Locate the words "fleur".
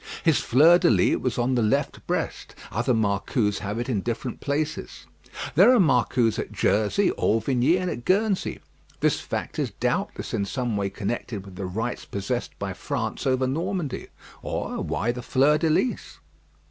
0.39-0.79, 15.21-15.59